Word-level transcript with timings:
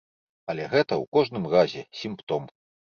Але 0.53 0.63
гэта, 0.71 0.93
у 1.05 1.07
кожным 1.19 1.47
разе, 1.55 1.87
сімптом. 2.03 2.55